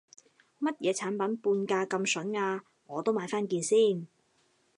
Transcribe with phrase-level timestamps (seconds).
[0.57, 4.07] 乜嘢產品半價咁筍啊，我都買返件先